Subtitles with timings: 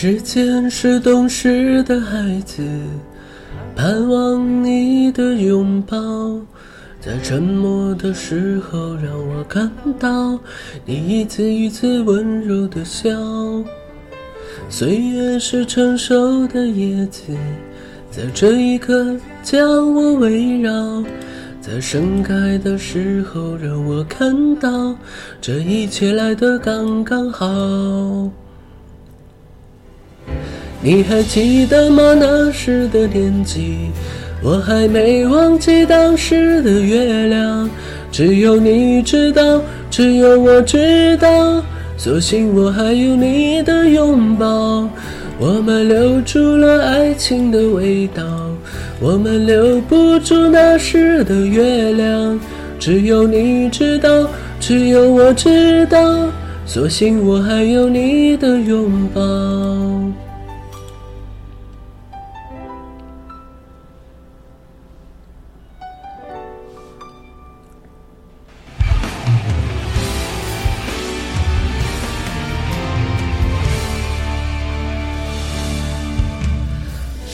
[0.00, 2.62] 时间是懂事的孩子，
[3.74, 5.96] 盼望你的拥抱，
[7.00, 10.38] 在沉默的时候让我看到
[10.84, 13.10] 你一次一次温柔的笑。
[14.70, 17.36] 岁月是成熟的叶子，
[18.08, 21.02] 在这一刻将我围绕，
[21.60, 24.94] 在盛开的时候让我看到
[25.40, 28.30] 这一切来得刚刚好。
[30.80, 32.14] 你还记得吗？
[32.18, 33.90] 那时的年纪，
[34.40, 37.68] 我还没忘记当时的月亮。
[38.12, 41.62] 只有你知道，只有我知道，
[41.96, 44.88] 所幸我还有你的拥抱。
[45.40, 48.22] 我们留住了爱情的味道，
[49.00, 52.38] 我们留不住那时的月亮。
[52.78, 54.28] 只有你知道，
[54.60, 56.28] 只有我知道，
[56.64, 60.27] 所幸我还有你的拥抱。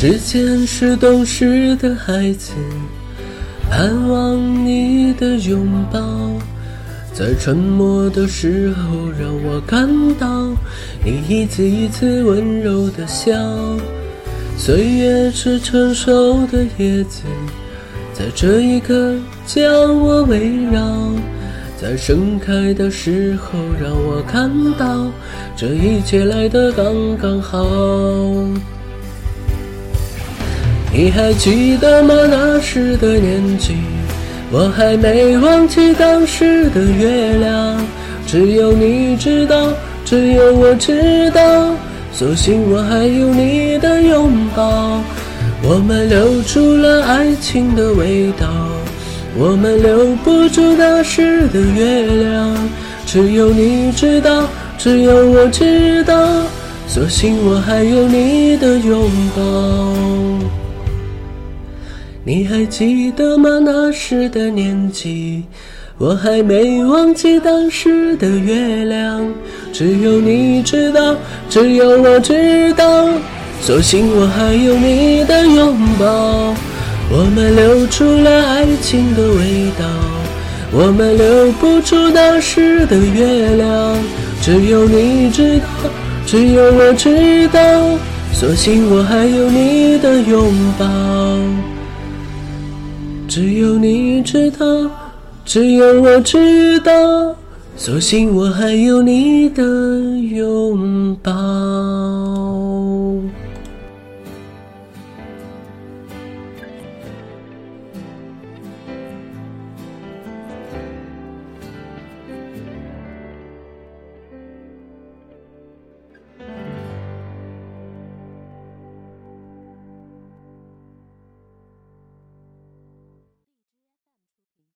[0.00, 2.52] 时间是懂事的孩子，
[3.68, 6.00] 盼望你的拥抱，
[7.12, 10.52] 在沉默的时候让我感到
[11.04, 13.32] 你一次一次温柔的笑。
[14.56, 17.24] 岁月是成熟的叶子，
[18.14, 20.80] 在这一刻将我围绕，
[21.76, 25.10] 在盛开的时候让我看到
[25.56, 27.66] 这一切来得刚刚好。
[30.90, 32.14] 你还记得吗？
[32.30, 33.76] 那时的年纪，
[34.50, 37.78] 我还没忘记当时的月亮。
[38.26, 39.72] 只有你知道，
[40.04, 41.74] 只有我知道，
[42.12, 45.00] 所幸我还有你的拥抱。
[45.62, 48.48] 我们留住了爱情的味道，
[49.36, 52.68] 我们留不住那时的月亮。
[53.04, 54.46] 只有你知道，
[54.78, 56.42] 只有我知道，
[56.86, 60.57] 所幸我还有你的拥抱。
[62.28, 63.58] 你还记得吗？
[63.58, 65.44] 那时的年纪，
[65.96, 69.26] 我还没忘记当时的月亮。
[69.72, 71.16] 只有你知道，
[71.48, 73.08] 只有我知道，
[73.62, 76.54] 所幸我还有你的拥抱。
[77.10, 79.86] 我们留住了爱情的味道，
[80.70, 83.96] 我们留不住那时的月亮。
[84.42, 85.90] 只有你知道，
[86.26, 87.98] 只有我知道，
[88.34, 90.86] 所幸我还有你的拥抱。
[93.28, 94.66] 只有你知道，
[95.44, 97.36] 只有我知道，
[97.76, 101.30] 所幸我还有你的拥抱。